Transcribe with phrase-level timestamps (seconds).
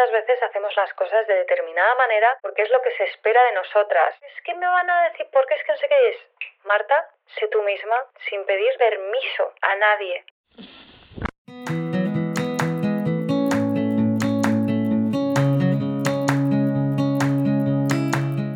[0.00, 3.52] Muchas veces hacemos las cosas de determinada manera porque es lo que se espera de
[3.52, 4.14] nosotras.
[4.22, 6.16] Es que me van a decir, ¿por qué es que no sé qué es?
[6.64, 7.06] Marta,
[7.38, 7.96] sé tú misma,
[8.30, 10.24] sin pedir permiso a nadie.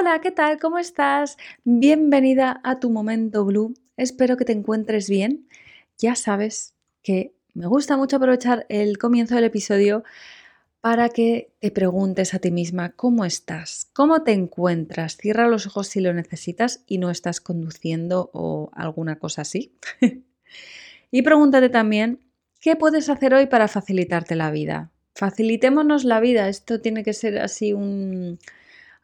[0.00, 0.60] Hola, ¿qué tal?
[0.60, 1.36] ¿Cómo estás?
[1.64, 3.74] Bienvenida a tu momento blue.
[3.96, 5.48] Espero que te encuentres bien.
[5.98, 10.04] Ya sabes que me gusta mucho aprovechar el comienzo del episodio
[10.80, 15.16] para que te preguntes a ti misma cómo estás, cómo te encuentras.
[15.16, 19.74] Cierra los ojos si lo necesitas y no estás conduciendo o alguna cosa así.
[21.10, 22.20] y pregúntate también
[22.60, 24.92] qué puedes hacer hoy para facilitarte la vida.
[25.16, 26.48] Facilitémonos la vida.
[26.48, 28.38] Esto tiene que ser así un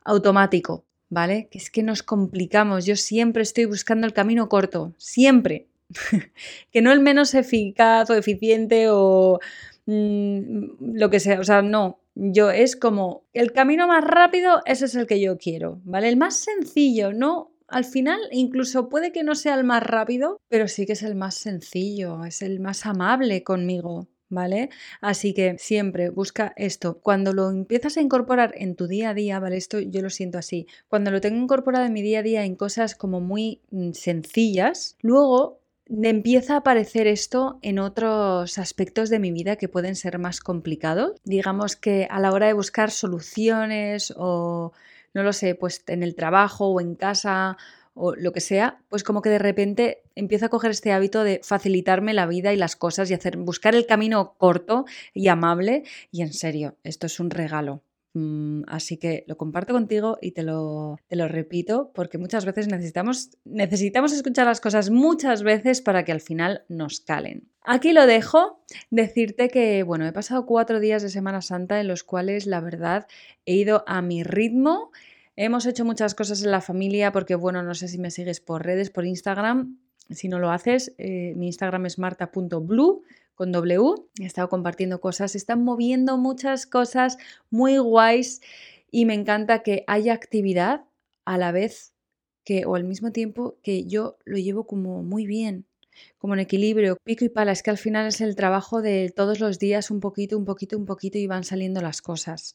[0.05, 1.49] automático, ¿vale?
[1.51, 2.87] Que es que nos complicamos.
[2.87, 5.69] Yo siempre estoy buscando el camino corto, siempre.
[6.71, 9.41] que no el menos eficaz o eficiente o
[9.87, 11.41] mm, lo que sea.
[11.41, 12.01] O sea, no.
[12.15, 16.09] Yo es como el camino más rápido, ese es el que yo quiero, ¿vale?
[16.09, 20.69] El más sencillo, no al final incluso puede que no sea el más rápido, pero
[20.69, 24.71] sí que es el más sencillo, es el más amable conmigo, ¿vale?
[25.01, 26.99] Así que siempre busca esto.
[27.01, 29.57] Cuando lo empiezas a incorporar en tu día a día, ¿vale?
[29.57, 30.67] Esto yo lo siento así.
[30.89, 34.97] Cuando lo tengo incorporado en mi día a día en cosas como muy mm, sencillas,
[35.01, 40.41] luego empieza a aparecer esto en otros aspectos de mi vida que pueden ser más
[40.41, 41.13] complicados.
[41.25, 44.73] Digamos que a la hora de buscar soluciones o,
[45.13, 47.57] no lo sé, pues en el trabajo o en casa
[47.95, 51.41] o lo que sea, pues como que de repente empiezo a coger este hábito de
[51.43, 56.23] facilitarme la vida y las cosas y hacer buscar el camino corto y amable y
[56.23, 57.83] en serio, esto es un regalo.
[58.17, 62.69] Mm, así que lo comparto contigo y te lo, te lo repito porque muchas veces
[62.69, 67.49] necesitamos, necesitamos escuchar las cosas muchas veces para que al final nos calen.
[67.63, 72.05] Aquí lo dejo, decirte que, bueno, he pasado cuatro días de Semana Santa en los
[72.05, 73.09] cuales la verdad
[73.47, 74.93] he ido a mi ritmo
[75.37, 78.65] Hemos hecho muchas cosas en la familia porque, bueno, no sé si me sigues por
[78.65, 79.79] redes, por Instagram.
[80.11, 83.03] Si no lo haces, eh, mi Instagram es marta.blue
[83.35, 83.95] con W.
[84.21, 87.19] He estado compartiendo cosas, se están moviendo muchas cosas
[87.51, 88.43] muy guays
[88.93, 90.85] y me encanta que haya actividad
[91.25, 91.95] a la vez
[92.45, 95.67] que, o al mismo tiempo que yo lo llevo como muy bien,
[96.19, 97.51] como en equilibrio, pico y pala.
[97.51, 100.79] Es que al final es el trabajo de todos los días, un poquito, un poquito,
[100.79, 102.55] un poquito y van saliendo las cosas.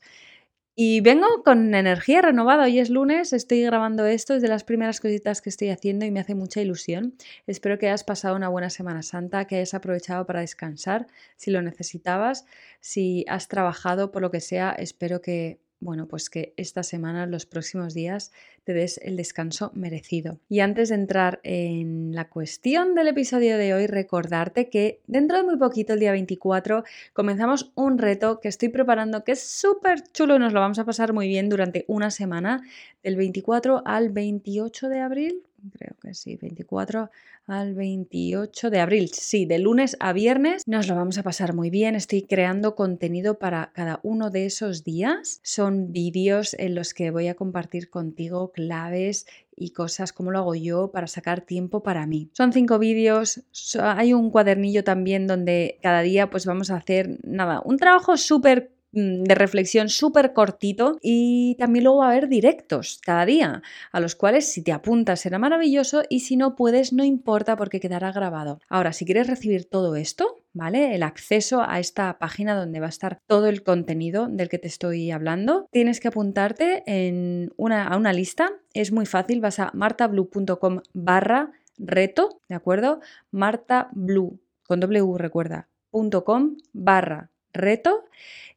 [0.82, 2.64] Y vengo con energía renovada.
[2.64, 6.12] Hoy es lunes, estoy grabando esto, es de las primeras cositas que estoy haciendo y
[6.12, 7.16] me hace mucha ilusión.
[7.48, 11.62] Espero que hayas pasado una buena Semana Santa, que hayas aprovechado para descansar si lo
[11.62, 12.46] necesitabas.
[12.80, 17.46] Si has trabajado por lo que sea, espero que bueno, pues que esta semana, los
[17.46, 18.32] próximos días,
[18.64, 20.40] te des el descanso merecido.
[20.50, 25.44] Y antes de entrar en la cuestión del episodio de hoy, recordarte que dentro de
[25.44, 26.84] muy poquito, el día 24,
[27.14, 30.86] comenzamos un reto que estoy preparando que es súper chulo y nos lo vamos a
[30.86, 32.62] pasar muy bien durante una semana,
[33.02, 37.10] del 24 al 28 de abril, creo que sí, 24
[37.48, 39.10] al 28 de abril.
[39.14, 41.96] Sí, de lunes a viernes nos lo vamos a pasar muy bien.
[41.96, 45.40] Estoy creando contenido para cada uno de esos días.
[45.44, 49.26] Son vídeos en los que voy a compartir contigo claves
[49.56, 52.30] y cosas, como lo hago yo para sacar tiempo para mí.
[52.34, 53.44] Son cinco vídeos,
[53.80, 58.72] hay un cuadernillo también donde cada día pues vamos a hacer nada, un trabajo súper
[58.92, 64.16] de reflexión súper cortito y también luego va a haber directos cada día, a los
[64.16, 68.60] cuales si te apuntas será maravilloso y si no puedes no importa porque quedará grabado.
[68.68, 70.96] Ahora, si quieres recibir todo esto, ¿vale?
[70.96, 74.68] El acceso a esta página donde va a estar todo el contenido del que te
[74.68, 78.52] estoy hablando, tienes que apuntarte en una, a una lista.
[78.74, 83.00] Es muy fácil, vas a martablue.com barra reto, ¿de acuerdo?
[83.32, 88.06] martablue, con w recuerda, .com barra reto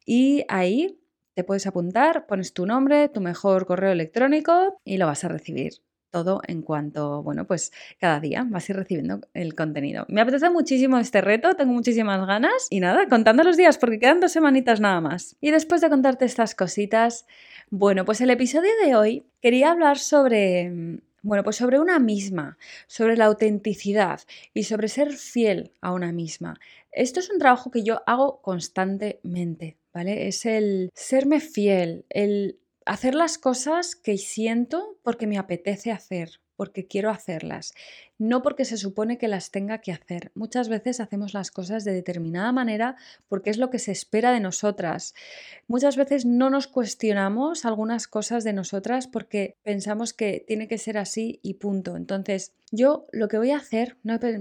[0.06, 0.98] y ahí
[1.34, 5.74] te puedes apuntar, pones tu nombre, tu mejor correo electrónico y lo vas a recibir
[6.12, 10.04] todo en cuanto, bueno, pues cada día vas a ir recibiendo el contenido.
[10.08, 14.20] Me apetece muchísimo este reto, tengo muchísimas ganas y nada, contando los días porque quedan
[14.20, 15.36] dos semanitas nada más.
[15.40, 17.26] Y después de contarte estas cositas,
[17.70, 23.16] bueno, pues el episodio de hoy quería hablar sobre bueno, pues sobre una misma, sobre
[23.16, 24.20] la autenticidad
[24.54, 26.58] y sobre ser fiel a una misma.
[26.90, 30.28] Esto es un trabajo que yo hago constantemente, ¿vale?
[30.28, 36.86] Es el serme fiel, el hacer las cosas que siento porque me apetece hacer, porque
[36.86, 37.72] quiero hacerlas
[38.18, 40.30] no porque se supone que las tenga que hacer.
[40.34, 42.96] Muchas veces hacemos las cosas de determinada manera
[43.28, 45.14] porque es lo que se espera de nosotras.
[45.66, 50.98] Muchas veces no nos cuestionamos algunas cosas de nosotras porque pensamos que tiene que ser
[50.98, 51.96] así y punto.
[51.96, 53.98] Entonces, yo lo que voy a hacer,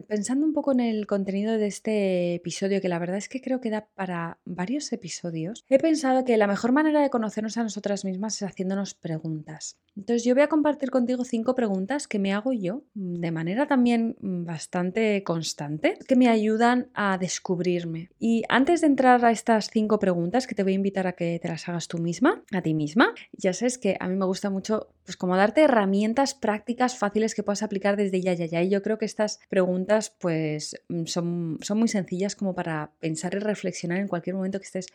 [0.08, 3.60] pensando un poco en el contenido de este episodio, que la verdad es que creo
[3.60, 8.06] que da para varios episodios, he pensado que la mejor manera de conocernos a nosotras
[8.06, 9.78] mismas es haciéndonos preguntas.
[9.98, 14.18] Entonces yo voy a compartir contigo cinco preguntas que me hago yo de manera también
[14.20, 18.10] mm, bastante constante que me ayudan a descubrirme.
[18.20, 21.40] Y antes de entrar a estas cinco preguntas que te voy a invitar a que
[21.42, 24.50] te las hagas tú misma, a ti misma, ya sabes que a mí me gusta
[24.50, 28.62] mucho pues como darte herramientas prácticas fáciles que puedas aplicar desde ya, ya, ya.
[28.62, 33.36] Y yo creo que estas preguntas pues mm, son, son muy sencillas como para pensar
[33.36, 34.88] y reflexionar en cualquier momento que estés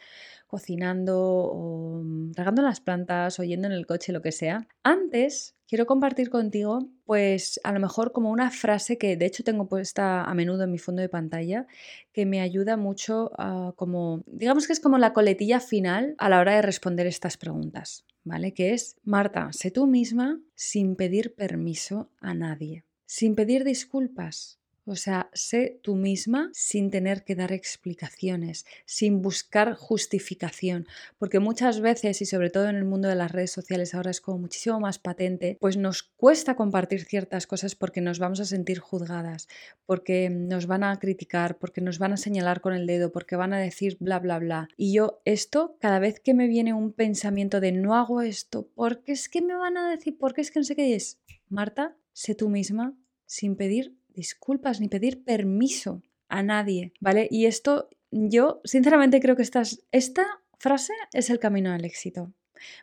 [0.46, 4.68] cocinando o mm, regando las plantas o yendo en el coche, lo que sea.
[4.82, 9.68] Antes quiero compartir contigo, pues a lo mejor como una frase que de hecho tengo
[9.68, 11.66] puesta a menudo en mi fondo de pantalla,
[12.12, 13.30] que me ayuda mucho
[13.76, 18.04] como, digamos que es como la coletilla final a la hora de responder estas preguntas,
[18.24, 18.54] ¿vale?
[18.54, 24.94] Que es, Marta, sé tú misma sin pedir permiso a nadie, sin pedir disculpas, o
[24.94, 30.86] sea, sé tú misma sin tener que dar explicaciones, sin buscar justificación,
[31.18, 34.20] porque muchas veces, y sobre todo en el mundo de las redes sociales ahora es
[34.20, 38.78] como muchísimo más patente, pues nos cuesta compartir ciertas cosas porque nos vamos a sentir
[38.78, 39.48] juzgadas,
[39.86, 43.52] porque nos van a criticar, porque nos van a señalar con el dedo, porque van
[43.52, 44.68] a decir bla, bla, bla.
[44.76, 49.12] Y yo esto, cada vez que me viene un pensamiento de no hago esto, porque
[49.12, 51.18] es que me van a decir, porque es que no sé qué es,
[51.48, 52.94] Marta, sé tú misma
[53.26, 57.28] sin pedir disculpas ni pedir permiso a nadie, ¿vale?
[57.30, 60.26] Y esto yo sinceramente creo que esta
[60.58, 62.32] frase es el camino al éxito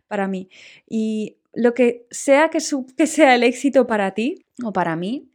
[0.07, 0.49] para mí.
[0.87, 5.29] Y lo que sea que, sea el éxito para ti o para mí,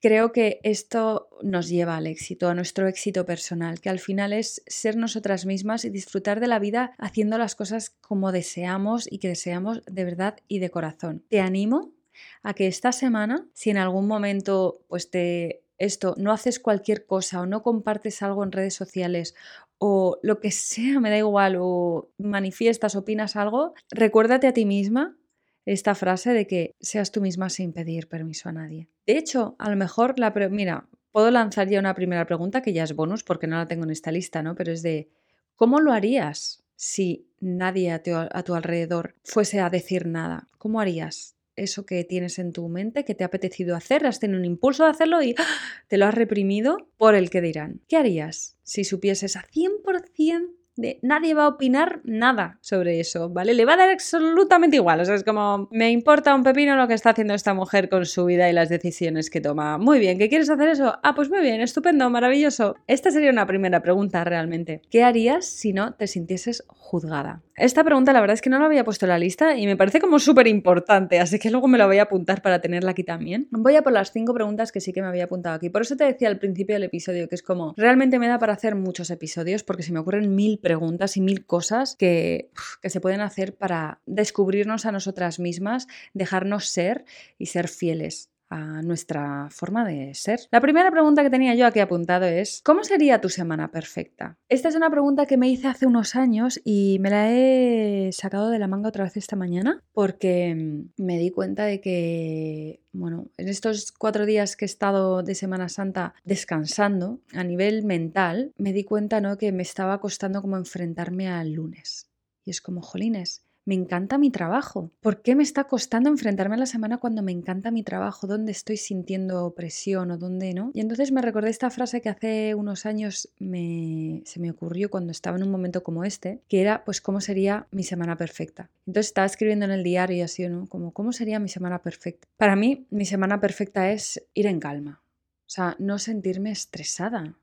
[0.00, 4.62] creo que esto nos lleva al éxito, a nuestro éxito personal, que al final es
[4.66, 9.28] ser nosotras mismas y disfrutar de la vida haciendo las cosas como deseamos y que
[9.28, 11.24] deseamos de verdad y de corazón.
[11.28, 11.92] Te animo
[12.42, 17.40] a que esta semana, si en algún momento pues te esto no haces cualquier cosa
[17.40, 19.34] o no compartes algo en redes sociales
[19.78, 25.16] o lo que sea, me da igual, o manifiestas, opinas algo, recuérdate a ti misma
[25.64, 28.88] esta frase de que seas tú misma sin pedir permiso a nadie.
[29.04, 32.84] De hecho, a lo mejor la mira, puedo lanzar ya una primera pregunta que ya
[32.84, 34.54] es bonus porque no la tengo en esta lista, ¿no?
[34.54, 35.10] Pero es de
[35.56, 40.46] ¿cómo lo harías si nadie a tu, a tu alrededor fuese a decir nada?
[40.58, 41.35] ¿Cómo harías?
[41.56, 44.84] Eso que tienes en tu mente, que te ha apetecido hacer, has tenido un impulso
[44.84, 45.34] de hacerlo y
[45.88, 47.80] te lo has reprimido por el que dirán.
[47.88, 53.54] ¿Qué harías si supieses a 100% de nadie va a opinar nada sobre eso, ¿vale?
[53.54, 56.86] Le va a dar absolutamente igual, o sea, es como, me importa un pepino lo
[56.86, 59.78] que está haciendo esta mujer con su vida y las decisiones que toma.
[59.78, 60.98] Muy bien, ¿qué quieres hacer eso?
[61.02, 62.76] Ah, pues muy bien, estupendo, maravilloso.
[62.86, 64.82] Esta sería una primera pregunta realmente.
[64.90, 67.42] ¿Qué harías si no te sintieses juzgada?
[67.56, 69.76] Esta pregunta la verdad es que no la había puesto en la lista y me
[69.76, 73.02] parece como súper importante, así que luego me la voy a apuntar para tenerla aquí
[73.02, 73.48] también.
[73.50, 75.70] Voy a por las cinco preguntas que sí que me había apuntado aquí.
[75.70, 78.52] Por eso te decía al principio del episodio que es como, realmente me da para
[78.52, 82.50] hacer muchos episodios porque se me ocurren mil preguntas y mil cosas que,
[82.82, 87.04] que se pueden hacer para descubrirnos a nosotras mismas, dejarnos ser
[87.38, 90.40] y ser fieles a nuestra forma de ser.
[90.50, 94.38] La primera pregunta que tenía yo aquí apuntado es, ¿cómo sería tu semana perfecta?
[94.48, 98.50] Esta es una pregunta que me hice hace unos años y me la he sacado
[98.50, 103.28] de la manga otra vez esta mañana porque mm, me di cuenta de que, bueno,
[103.36, 108.72] en estos cuatro días que he estado de Semana Santa descansando a nivel mental, me
[108.72, 109.38] di cuenta, ¿no?
[109.38, 112.08] Que me estaba costando como enfrentarme al lunes.
[112.44, 114.90] Y es como, jolines, me encanta mi trabajo.
[115.00, 118.26] ¿Por qué me está costando enfrentarme a la semana cuando me encanta mi trabajo?
[118.26, 120.70] ¿Dónde estoy sintiendo presión o dónde no?
[120.72, 125.10] Y entonces me recordé esta frase que hace unos años me, se me ocurrió cuando
[125.10, 128.70] estaba en un momento como este, que era pues cómo sería mi semana perfecta.
[128.86, 130.66] Entonces estaba escribiendo en el diario y así, ¿no?
[130.68, 132.28] Como cómo sería mi semana perfecta.
[132.36, 135.02] Para mí, mi semana perfecta es ir en calma.
[135.40, 137.34] O sea, no sentirme estresada.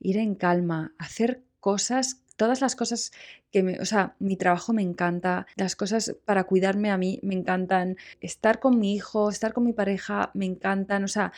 [0.00, 3.12] Ir en calma, hacer cosas todas las cosas
[3.50, 7.34] que me, o sea, mi trabajo me encanta, las cosas para cuidarme a mí me
[7.34, 11.32] encantan, estar con mi hijo, estar con mi pareja me encantan, o sea,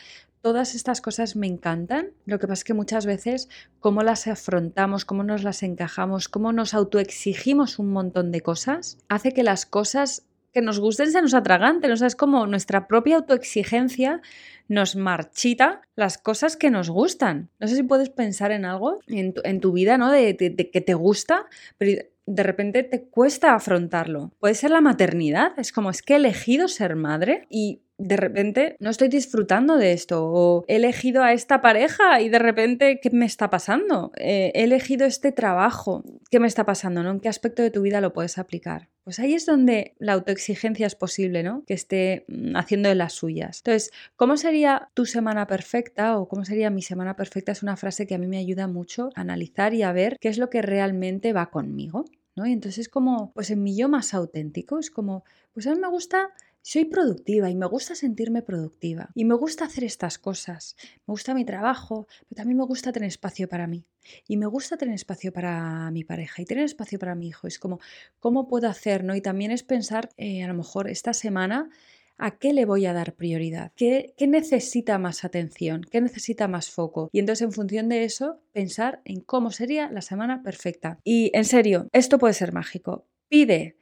[0.45, 2.11] todas estas cosas me encantan.
[2.25, 3.49] Lo que pasa es que muchas veces
[3.79, 9.31] cómo las afrontamos, cómo nos las encajamos, cómo nos autoexigimos un montón de cosas, hace
[9.31, 11.91] que las cosas que nos gusten se nos atraganten.
[11.91, 14.21] O sea, es como nuestra propia autoexigencia
[14.69, 17.49] nos marchita las cosas que nos gustan.
[17.59, 20.09] No sé si puedes pensar en algo en tu, vida, ¿no?
[20.09, 21.45] De, de, que te gusta,
[21.77, 24.31] pero de repente te cuesta afrontarlo.
[24.39, 25.51] Puede ser la maternidad.
[25.59, 29.93] Es como, es que he elegido ser madre y de repente no estoy disfrutando de
[29.93, 34.11] esto o he elegido a esta pareja y de repente ¿qué me está pasando?
[34.17, 37.03] Eh, he elegido este trabajo, ¿qué me está pasando?
[37.03, 37.11] ¿no?
[37.11, 38.89] ¿En qué aspecto de tu vida lo puedes aplicar?
[39.05, 41.63] Pues ahí es donde la autoexigencia es posible, ¿no?
[41.67, 43.59] Que esté mm, haciendo de las suyas.
[43.59, 47.51] Entonces, ¿cómo sería tu semana perfecta o cómo sería mi semana perfecta?
[47.51, 50.29] Es una frase que a mí me ayuda mucho a analizar y a ver qué
[50.29, 52.05] es lo que realmente va conmigo.
[52.35, 52.45] ¿no?
[52.45, 55.23] Y entonces es como, pues en mi yo más auténtico, es como,
[55.53, 56.31] pues a mí me gusta
[56.67, 60.75] soy productiva y me gusta sentirme productiva y me gusta hacer estas cosas.
[61.05, 63.85] Me gusta mi trabajo, pero también me gusta tener espacio para mí.
[64.27, 67.45] Y me gusta tener espacio para mi pareja y tener espacio para mi hijo.
[67.45, 67.79] Es como,
[68.19, 69.03] ¿cómo puedo hacer?
[69.03, 69.15] ¿no?
[69.15, 71.69] Y también es pensar, eh, a lo mejor esta semana,
[72.17, 73.73] ¿A qué le voy a dar prioridad?
[73.75, 75.81] ¿Qué, ¿Qué, necesita más atención?
[75.91, 77.09] ¿Qué necesita más foco?
[77.11, 80.97] Y entonces en función de eso, pensar en cómo sería la semana perfecta.
[81.03, 83.05] Y en serio, esto puede ser mágico.
[83.27, 83.75] Pide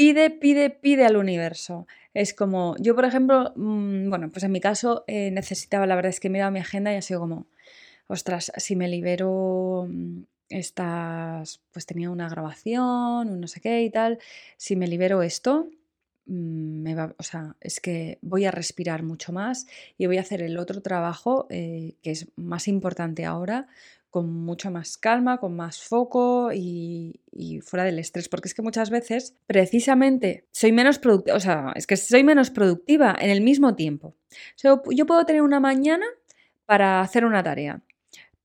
[0.00, 1.86] pide, pide, pide al universo.
[2.14, 6.08] Es como, yo por ejemplo, mm, bueno, pues en mi caso eh, necesitaba, la verdad
[6.08, 7.46] es que he mirado mi agenda y sido como,
[8.06, 13.90] ostras, si me libero mm, estas, pues tenía una grabación, un no sé qué y
[13.90, 14.18] tal,
[14.56, 15.68] si me libero esto,
[16.24, 19.66] mm, me va, o sea, es que voy a respirar mucho más
[19.98, 23.68] y voy a hacer el otro trabajo eh, que es más importante ahora
[24.10, 27.20] con mucha más calma, con más foco y,
[27.62, 31.86] fuera del estrés, porque es que muchas veces precisamente soy menos productiva, o sea, es
[31.86, 34.14] que soy menos productiva en el mismo tiempo.
[34.62, 36.06] yo puedo tener una mañana
[36.66, 37.82] para hacer una tarea,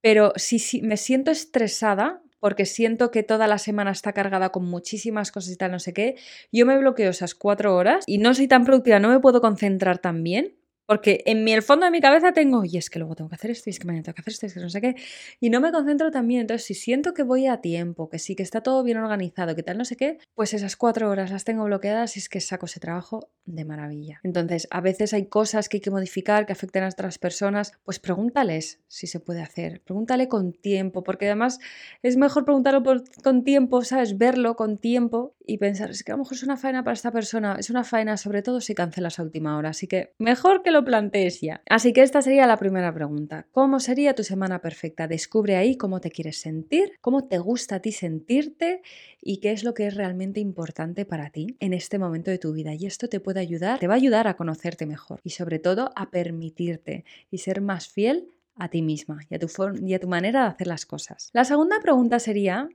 [0.02, 4.66] pero si, si me siento estresada, porque siento que toda la semana está cargada con
[4.66, 6.16] muchísimas cosas y tal, no sé qué,
[6.52, 9.98] yo me bloqueo esas cuatro horas y no soy tan productiva, no me puedo concentrar
[9.98, 10.54] tan bien
[10.86, 13.52] porque en el fondo de mi cabeza tengo, y es que luego tengo que hacer
[13.52, 14.96] esto, y es que mañana tengo que hacer esto, y es que no sé qué.
[15.40, 16.42] Y no me concentro también.
[16.42, 19.64] Entonces, si siento que voy a tiempo, que sí, que está todo bien organizado, que
[19.64, 22.66] tal, no sé qué, pues esas cuatro horas las tengo bloqueadas y es que saco
[22.66, 24.20] ese trabajo de maravilla.
[24.24, 28.00] Entonces, a veces hay cosas que hay que modificar, que afecten a otras personas, pues
[28.00, 29.82] pregúntales si se puede hacer.
[29.82, 31.60] Pregúntale con tiempo, porque además
[32.02, 32.84] es mejor preguntarlo
[33.24, 34.18] con tiempo, ¿sabes?
[34.18, 37.12] Verlo con tiempo y pensar, es que a lo mejor es una faena para esta
[37.12, 39.70] persona, es una faena sobre todo si cancelas a última hora.
[39.70, 41.62] Así que mejor que lo plantees ya.
[41.70, 43.48] Así que esta sería la primera pregunta.
[43.52, 45.08] ¿Cómo sería tu semana perfecta?
[45.08, 48.82] Descubre ahí cómo te quieres sentir, cómo te gusta a ti sentirte
[49.22, 52.52] y qué es lo que es realmente importante para ti en este momento de tu
[52.52, 52.74] vida.
[52.74, 55.92] Y esto te puede ayudar, te va a ayudar a conocerte mejor y sobre todo
[55.96, 58.28] a permitirte y ser más fiel
[58.58, 59.48] a ti misma y a tu,
[59.82, 61.30] y a tu manera de hacer las cosas.
[61.34, 62.70] La segunda pregunta sería,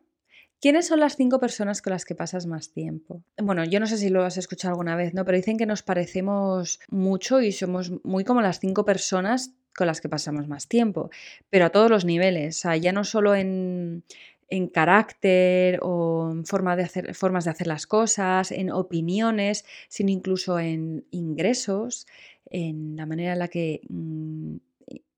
[0.61, 3.23] ¿Quiénes son las cinco personas con las que pasas más tiempo?
[3.39, 5.25] Bueno, yo no sé si lo has escuchado alguna vez, ¿no?
[5.25, 10.03] Pero dicen que nos parecemos mucho y somos muy como las cinco personas con las
[10.03, 11.09] que pasamos más tiempo,
[11.49, 14.05] pero a todos los niveles, o sea, ya no solo en,
[14.75, 20.59] carácter o en forma de hacer, formas de hacer las cosas, en opiniones, sino incluso
[20.59, 22.07] en ingresos,
[22.51, 24.57] en la manera en la que mm,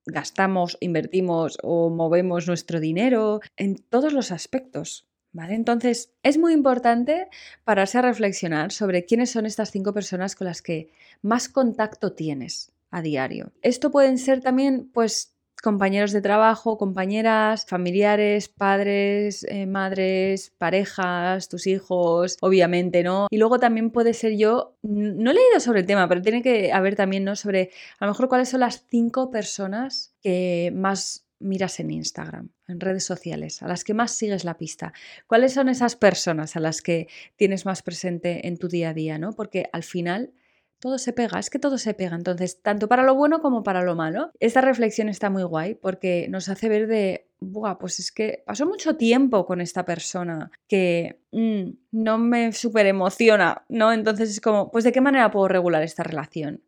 [0.07, 5.09] gastamos, invertimos o movemos nuestro dinero, en todos los aspectos.
[5.35, 5.55] ¿Vale?
[5.55, 7.29] Entonces, es muy importante
[7.65, 10.91] pararse a reflexionar sobre quiénes son estas cinco personas con las que
[11.23, 13.53] más contacto tienes a diario.
[13.63, 21.67] Esto pueden ser también, pues, compañeros de trabajo, compañeras, familiares, padres, eh, madres, parejas, tus
[21.67, 23.29] hijos, obviamente, ¿no?
[23.31, 26.73] Y luego también puede ser yo, no he leído sobre el tema, pero tiene que
[26.73, 27.37] haber también, ¿no?
[27.37, 27.71] Sobre
[28.01, 33.05] a lo mejor cuáles son las cinco personas que más miras en Instagram, en redes
[33.05, 34.93] sociales, a las que más sigues la pista.
[35.27, 39.19] ¿Cuáles son esas personas a las que tienes más presente en tu día a día,
[39.19, 39.33] ¿no?
[39.33, 40.33] Porque al final
[40.81, 42.17] todo se pega, es que todo se pega.
[42.17, 44.33] Entonces, tanto para lo bueno como para lo malo.
[44.41, 48.67] Esta reflexión está muy guay porque nos hace ver de, Buah, pues es que pasó
[48.67, 53.93] mucho tiempo con esta persona que mm, no me súper emociona, ¿no?
[53.93, 56.63] Entonces es como, pues de qué manera puedo regular esta relación.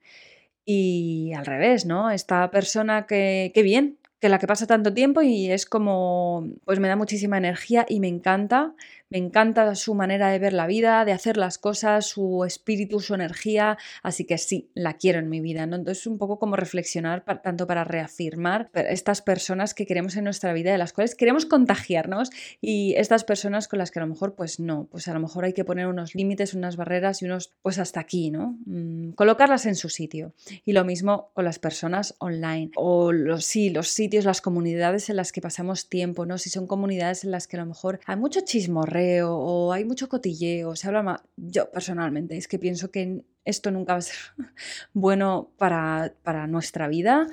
[0.64, 2.10] Y al revés, ¿no?
[2.10, 6.80] Esta persona que, qué bien, que la que pasa tanto tiempo y es como, pues
[6.80, 8.74] me da muchísima energía y me encanta,
[9.10, 13.14] me encanta su manera de ver la vida, de hacer las cosas, su espíritu, su
[13.14, 15.76] energía, así que sí, la quiero en mi vida, ¿no?
[15.76, 20.72] Entonces un poco como reflexionar tanto para reafirmar estas personas que queremos en nuestra vida,
[20.72, 22.30] de las cuales queremos contagiarnos
[22.60, 25.44] y estas personas con las que a lo mejor pues no, pues a lo mejor
[25.44, 28.58] hay que poner unos límites, unas barreras y unos pues hasta aquí, ¿no?
[28.66, 30.32] Mm, colocarlas en su sitio.
[30.64, 35.16] Y lo mismo con las personas online o los sí, los sitios, las comunidades en
[35.16, 36.38] las que pasamos tiempo, ¿no?
[36.38, 38.93] Si son comunidades en las que a lo mejor hay mucho chismorreo
[39.24, 41.22] o hay mucho cotilleo, se habla más.
[41.36, 44.16] Yo personalmente es que pienso que esto nunca va a ser
[44.92, 47.26] bueno para, para nuestra vida,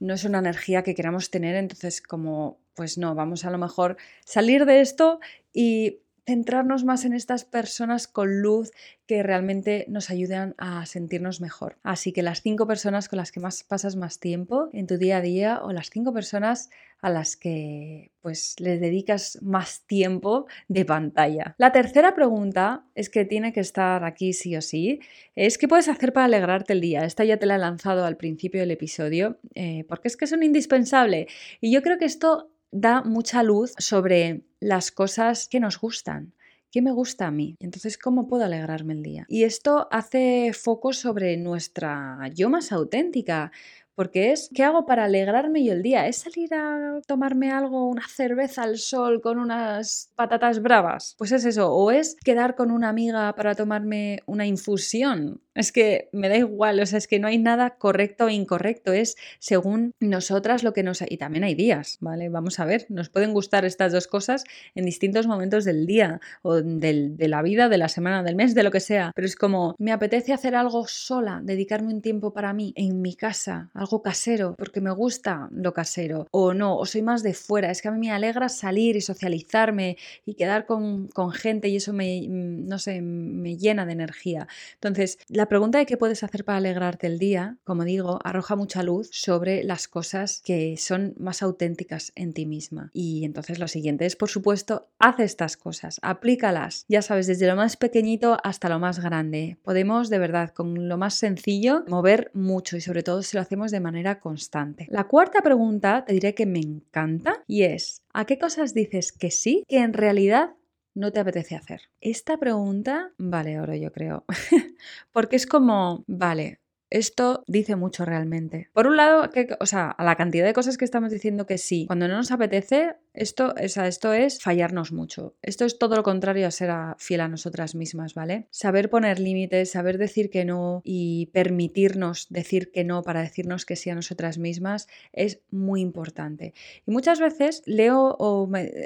[0.00, 3.96] no es una energía que queramos tener, entonces como, pues no, vamos a lo mejor
[4.24, 5.20] salir de esto
[5.52, 8.70] y centrarnos más en estas personas con luz
[9.06, 11.78] que realmente nos ayudan a sentirnos mejor.
[11.82, 15.16] Así que las cinco personas con las que más pasas más tiempo en tu día
[15.16, 16.68] a día o las cinco personas
[17.00, 21.54] a las que pues les dedicas más tiempo de pantalla.
[21.56, 25.00] La tercera pregunta es que tiene que estar aquí sí o sí,
[25.34, 27.06] es qué puedes hacer para alegrarte el día.
[27.06, 30.32] Esta ya te la he lanzado al principio del episodio eh, porque es que es
[30.32, 31.26] un indispensable
[31.62, 36.34] y yo creo que esto da mucha luz sobre las cosas que nos gustan.
[36.70, 37.56] ¿Qué me gusta a mí?
[37.60, 39.24] Entonces, ¿cómo puedo alegrarme el día?
[39.28, 43.52] Y esto hace foco sobre nuestra yo más auténtica,
[43.94, 46.06] porque es, ¿qué hago para alegrarme yo el día?
[46.06, 51.16] ¿Es salir a tomarme algo, una cerveza al sol con unas patatas bravas?
[51.18, 55.40] Pues es eso, o es quedar con una amiga para tomarme una infusión.
[55.58, 58.92] Es que me da igual, o sea, es que no hay nada correcto o incorrecto,
[58.92, 61.02] es según nosotras lo que nos...
[61.02, 62.28] Y también hay días, ¿vale?
[62.28, 64.44] Vamos a ver, nos pueden gustar estas dos cosas
[64.76, 68.54] en distintos momentos del día o del, de la vida, de la semana, del mes,
[68.54, 72.32] de lo que sea, pero es como, me apetece hacer algo sola, dedicarme un tiempo
[72.32, 76.86] para mí, en mi casa, algo casero, porque me gusta lo casero, o no, o
[76.86, 80.66] soy más de fuera, es que a mí me alegra salir y socializarme y quedar
[80.66, 84.46] con, con gente y eso me, no sé, me llena de energía.
[84.74, 88.82] Entonces, la pregunta de qué puedes hacer para alegrarte el día, como digo, arroja mucha
[88.82, 92.90] luz sobre las cosas que son más auténticas en ti misma.
[92.92, 97.56] Y entonces lo siguiente es, por supuesto, haz estas cosas, aplícalas, ya sabes, desde lo
[97.56, 99.58] más pequeñito hasta lo más grande.
[99.62, 103.70] Podemos, de verdad, con lo más sencillo, mover mucho y sobre todo si lo hacemos
[103.70, 104.86] de manera constante.
[104.90, 109.30] La cuarta pregunta te diré que me encanta y es, ¿a qué cosas dices que
[109.30, 110.50] sí que en realidad
[110.94, 111.82] no te apetece hacer?
[112.00, 114.24] Esta pregunta vale oro, yo creo.
[115.12, 118.70] Porque es como, vale, esto dice mucho realmente.
[118.72, 121.86] Por un lado, o sea, a la cantidad de cosas que estamos diciendo que sí,
[121.86, 125.34] cuando no nos apetece, esto, esto es fallarnos mucho.
[125.42, 128.46] Esto es todo lo contrario a ser fiel a nosotras mismas, ¿vale?
[128.50, 133.76] Saber poner límites, saber decir que no y permitirnos decir que no para decirnos que
[133.76, 136.54] sí a nosotras mismas es muy importante.
[136.86, 138.16] Y muchas veces leo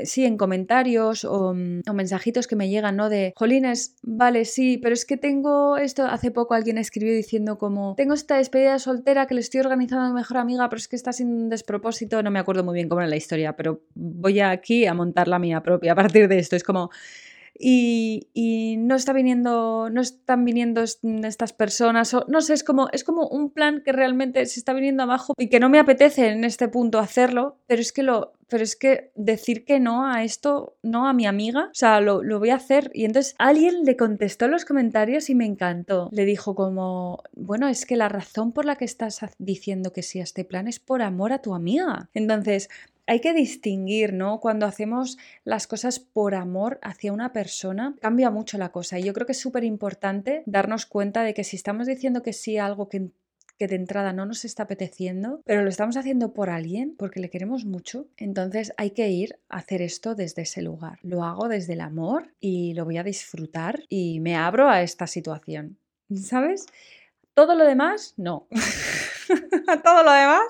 [0.05, 3.09] sí en comentarios o, mm, o mensajitos que me llegan, ¿no?
[3.09, 7.95] De, jolines, vale, sí, pero es que tengo esto, hace poco alguien escribió diciendo como
[7.97, 10.97] tengo esta despedida soltera que le estoy organizando a mi mejor amiga, pero es que
[10.97, 13.83] está sin despropósito, no me acuerdo muy bien cómo era la historia, pero
[14.23, 16.57] voy aquí a montar la mía propia a partir de esto.
[16.57, 16.91] Es como,
[17.59, 23.05] y, no está viniendo, no están viniendo estas personas, o no sé, es como, es
[23.05, 26.45] como un plan que realmente se está viniendo abajo y que no me apetece en
[26.45, 30.77] este punto hacerlo, pero es que lo, pero es que decir que no a esto,
[30.83, 32.91] no a mi amiga, o sea, lo, lo voy a hacer.
[32.95, 36.09] Y entonces alguien le contestó en los comentarios y me encantó.
[36.13, 40.21] Le dijo como, bueno, es que la razón por la que estás diciendo que sí
[40.21, 42.11] a este plan es por amor a tu amiga.
[42.15, 42.69] Entonces,
[43.13, 44.41] hay que distinguir, ¿no?
[44.41, 48.99] Cuando hacemos las cosas por amor hacia una persona, cambia mucho la cosa.
[48.99, 52.33] Y yo creo que es súper importante darnos cuenta de que si estamos diciendo que
[52.33, 53.11] sí a algo que
[53.59, 57.29] que de entrada no nos está apeteciendo, pero lo estamos haciendo por alguien porque le
[57.29, 60.99] queremos mucho, entonces hay que ir a hacer esto desde ese lugar.
[61.03, 65.07] Lo hago desde el amor y lo voy a disfrutar y me abro a esta
[65.07, 65.77] situación.
[66.13, 66.67] ¿Sabes?
[67.35, 68.49] Todo lo demás, no.
[69.85, 70.43] Todo lo demás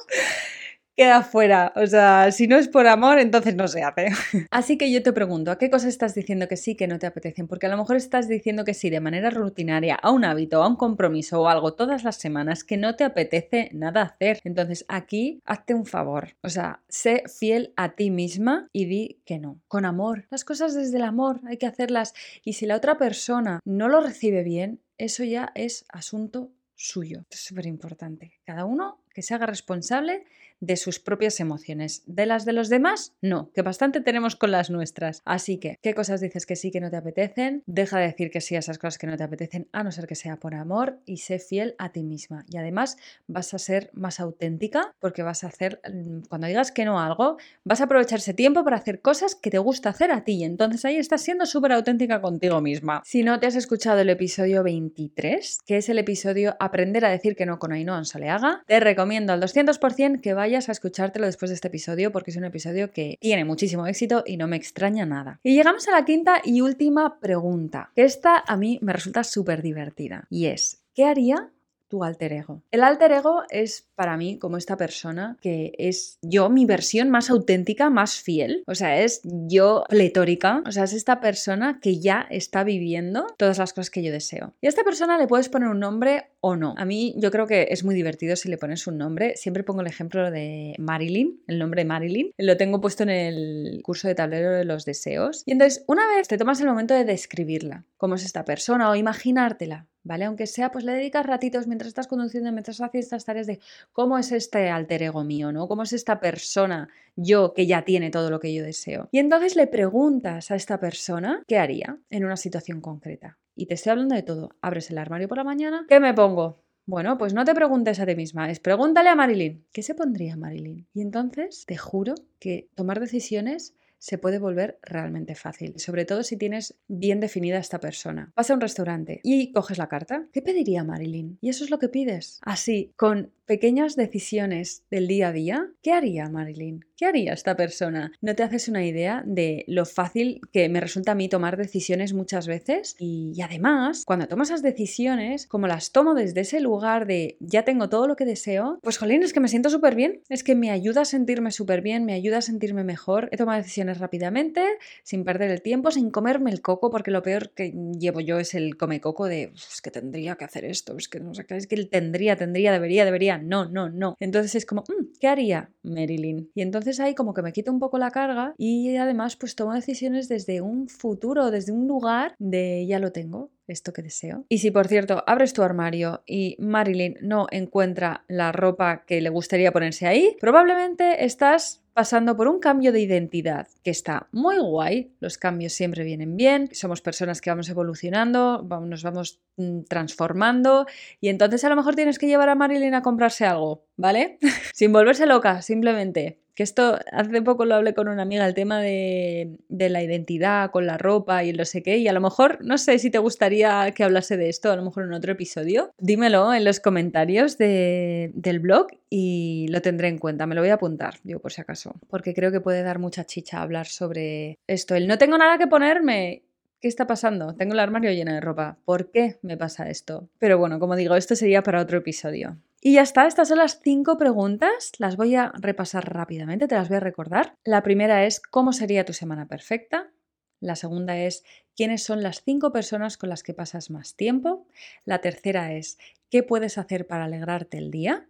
[0.97, 1.73] queda fuera.
[1.77, 4.09] O sea, si no es por amor, entonces no se hace.
[4.51, 7.07] Así que yo te pregunto, ¿a qué cosas estás diciendo que sí que no te
[7.07, 7.49] apetecen?
[7.49, 10.69] Porque a lo mejor estás diciendo que sí de manera rutinaria a un hábito, a
[10.69, 14.41] un compromiso o algo todas las semanas que no te apetece nada hacer.
[14.45, 16.37] Entonces aquí hazte un favor.
[16.43, 19.61] O sea, sé fiel a ti misma y di que no.
[19.69, 20.27] Con amor.
[20.31, 22.15] Las cosas desde el amor hay que hacerlas.
[22.45, 27.25] Y si la otra persona no lo recibe bien, eso ya es asunto suyo.
[27.31, 28.41] es súper importante.
[28.45, 30.25] Cada uno que se haga responsable
[30.63, 32.05] de sus propias emociones.
[32.07, 35.21] De las de los demás, no, que bastante tenemos con las nuestras.
[35.25, 37.65] Así que, ¿qué cosas dices que sí que no te apetecen?
[37.67, 40.07] Deja de decir que sí a esas cosas que no te apetecen, a no ser
[40.07, 42.47] que sea por amor, y sé fiel a ti misma.
[42.49, 42.97] Y además
[43.27, 47.07] vas a ser más auténtica porque vas a hacer, mm, cuando digas que no a
[47.07, 50.35] algo, vas a aprovechar ese tiempo para hacer cosas que te gusta hacer a ti.
[50.35, 53.03] Y entonces ahí estás siendo súper auténtica contigo misma.
[53.05, 57.35] Si no te has escuchado el episodio 23, que es el episodio Aprender a decir
[57.35, 61.55] que no con Ainhoa Soleaga, te recomiendo al 200% que vayas a escuchártelo después de
[61.55, 65.41] este episodio porque es un episodio que tiene muchísimo éxito y no me extraña nada.
[65.43, 69.63] Y llegamos a la quinta y última pregunta, que esta a mí me resulta súper
[69.63, 71.51] divertida y es, ¿qué haría
[71.93, 72.63] tu alter ego.
[72.71, 77.29] El alter ego es para mí como esta persona que es yo, mi versión más
[77.29, 78.65] auténtica, más fiel.
[78.67, 80.63] O sea, es yo pletórica.
[80.67, 84.55] O sea, es esta persona que ya está viviendo todas las cosas que yo deseo.
[84.63, 86.73] Y a esta persona le puedes poner un nombre o no.
[86.79, 89.37] A mí yo creo que es muy divertido si le pones un nombre.
[89.37, 92.31] Siempre pongo el ejemplo de Marilyn, el nombre de Marilyn.
[92.39, 95.43] Lo tengo puesto en el curso de tablero de los deseos.
[95.45, 98.95] Y entonces, una vez te tomas el momento de describirla, cómo es esta persona o
[98.95, 100.25] imaginártela, ¿vale?
[100.25, 103.61] Aunque sea, pues le dedicas ratitos mientras estás conduciendo, mientras haces estas tareas de
[103.93, 105.69] cómo es este alter ego mío, ¿no?
[105.69, 109.09] ¿Cómo es esta persona, yo, que ya tiene todo lo que yo deseo?
[109.13, 113.39] Y entonces le preguntas a esta persona qué haría en una situación concreta.
[113.55, 114.51] Y te estoy hablando de todo.
[114.61, 116.63] Abres el armario por la mañana, ¿qué me pongo?
[116.85, 119.65] Bueno, pues no te preguntes a ti misma, es pregúntale a Marilyn.
[119.73, 120.89] ¿Qué se pondría Marilyn?
[120.93, 126.37] Y entonces te juro que tomar decisiones se puede volver realmente fácil, sobre todo si
[126.37, 128.33] tienes bien definida esta persona.
[128.35, 130.27] Vas a un restaurante y coges la carta.
[130.33, 131.39] ¿Qué pediría Marilyn?
[131.41, 132.41] Y eso es lo que pides.
[132.43, 136.87] Así, con pequeñas decisiones del día a día, ¿qué haría Marilyn?
[136.97, 138.13] ¿Qué haría esta persona?
[138.23, 142.15] ¿No te haces una idea de lo fácil que me resulta a mí tomar decisiones
[142.15, 142.97] muchas veces?
[142.99, 147.89] Y, además, cuando tomas esas decisiones, como las tomo desde ese lugar de ya tengo
[147.89, 150.71] todo lo que deseo, pues jolín, es que me siento súper bien, es que me
[150.71, 154.63] ayuda a sentirme súper bien, me ayuda a sentirme mejor, he tomado decisiones rápidamente,
[155.03, 158.55] sin perder el tiempo, sin comerme el coco, porque lo peor que llevo yo es
[158.55, 161.57] el come coco de, es que tendría que hacer esto, es que no sé qué,
[161.57, 164.17] es que tendría, tendría, debería, debería, no, no, no.
[164.21, 166.51] Entonces es como, mm, ¿qué haría Marilyn?
[166.55, 169.75] Y entonces ahí como que me quito un poco la carga y además pues tomo
[169.75, 174.45] decisiones desde un futuro, desde un lugar de ya lo tengo, esto que deseo.
[174.49, 179.31] Y si por cierto abres tu armario y Marilyn no encuentra la ropa que le
[179.31, 185.13] gustaría ponerse ahí, probablemente estás pasando por un cambio de identidad que está muy guay.
[185.21, 186.69] Los cambios siempre vienen bien.
[186.73, 189.41] Somos personas que vamos evolucionando, nos vamos
[189.89, 190.87] transformando
[191.21, 194.39] y entonces a lo mejor tienes que llevar a Marilyn a comprarse algo, ¿vale?
[194.75, 198.81] Sin volverse loca, simplemente que esto hace poco lo hablé con una amiga, el tema
[198.81, 202.77] de, la identidad con la ropa y el sé qué, y a lo mejor, no
[202.79, 206.53] sé si te gustaría que hablase de esto, a lo mejor en otro episodio, dímelo
[206.53, 211.15] en los comentarios del blog y lo tendré en cuenta, me lo voy a apuntar,
[211.23, 215.07] digo por si acaso, porque creo que puede dar mucha chicha hablar sobre esto, el
[215.07, 216.43] no tengo nada que ponerme.
[216.83, 217.55] ¿Qué está pasando?
[217.55, 218.77] Tengo el armario lleno de ropa.
[218.85, 220.29] ¿Por qué me pasa esto?
[220.41, 222.59] Pero bueno, como digo, esto sería para otro episodio.
[222.81, 224.91] Y ya está, estas son las cinco preguntas.
[224.99, 227.55] Las voy a repasar rápidamente, te las voy a recordar.
[227.63, 230.11] La primera es, ¿cómo sería tu semana perfecta?
[230.59, 231.45] La segunda es,
[231.77, 234.67] ¿quiénes son las cinco personas con las que pasas más tiempo?
[235.05, 235.99] La tercera es,
[236.31, 238.27] ¿qué puedes hacer para alegrarte el día?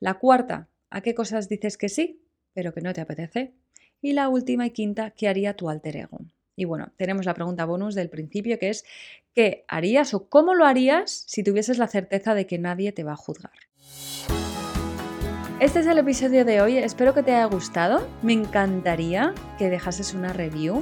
[0.00, 2.20] La cuarta, ¿a qué cosas dices que sí,
[2.54, 3.54] pero que no te apetece?
[4.02, 6.22] Y la última y quinta, ¿qué haría tu alter ego?
[6.56, 8.84] Y bueno, tenemos la pregunta bonus del principio que es,
[9.34, 13.12] ¿qué harías o cómo lo harías si tuvieses la certeza de que nadie te va
[13.12, 13.52] a juzgar?
[15.60, 18.06] Este es el episodio de hoy, espero que te haya gustado.
[18.22, 20.80] Me encantaría que dejases una review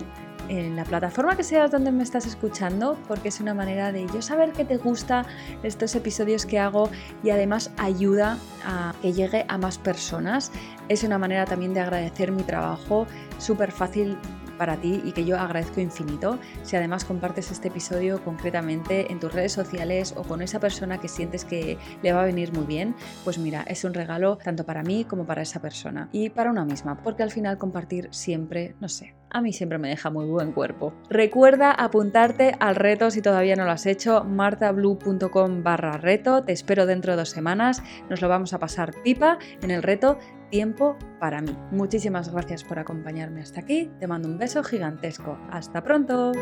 [0.48, 4.20] en la plataforma que seas donde me estás escuchando, porque es una manera de yo
[4.22, 5.24] saber que te gusta
[5.62, 6.90] estos episodios que hago
[7.22, 10.50] y además ayuda a que llegue a más personas.
[10.88, 13.06] Es una manera también de agradecer mi trabajo,
[13.38, 14.18] súper fácil
[14.58, 19.32] para ti y que yo agradezco infinito si además compartes este episodio concretamente en tus
[19.32, 22.94] redes sociales o con esa persona que sientes que le va a venir muy bien,
[23.24, 26.64] pues mira, es un regalo tanto para mí como para esa persona y para una
[26.64, 30.52] misma, porque al final compartir siempre, no sé, a mí siempre me deja muy buen
[30.52, 30.92] cuerpo.
[31.08, 36.86] Recuerda apuntarte al reto si todavía no lo has hecho, martablue.com barra reto, te espero
[36.86, 40.18] dentro de dos semanas, nos lo vamos a pasar pipa en el reto
[40.52, 41.56] tiempo para mí.
[41.70, 46.32] Muchísimas gracias por acompañarme hasta aquí, te mando un beso gigantesco, hasta pronto.